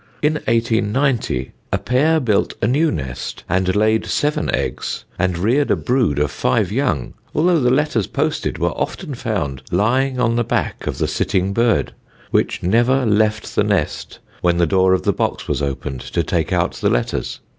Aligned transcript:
In 0.23 0.33
1890, 0.47 1.51
a 1.71 1.77
pair 1.77 2.19
built 2.19 2.55
a 2.59 2.65
new 2.65 2.89
nest 2.89 3.43
and 3.47 3.75
laid 3.75 4.07
seven 4.07 4.49
eggs, 4.51 5.05
and 5.19 5.37
reared 5.37 5.69
a 5.69 5.75
brood 5.75 6.17
of 6.17 6.31
five 6.31 6.71
young, 6.71 7.13
although 7.35 7.59
the 7.59 7.69
letters 7.69 8.07
posted 8.07 8.57
were 8.57 8.71
often 8.71 9.13
found 9.13 9.61
lying 9.69 10.19
on 10.19 10.37
the 10.37 10.43
back 10.43 10.87
of 10.87 10.97
the 10.97 11.07
sitting 11.07 11.53
bird, 11.53 11.93
which 12.31 12.63
never 12.63 13.05
left 13.05 13.53
the 13.53 13.63
nest 13.63 14.17
when 14.41 14.57
the 14.57 14.65
door 14.65 14.93
of 14.95 15.03
the 15.03 15.13
box 15.13 15.47
was 15.47 15.61
opened 15.61 16.01
to 16.01 16.23
take 16.23 16.51
out 16.51 16.73
the 16.73 16.89
letters. 16.89 17.39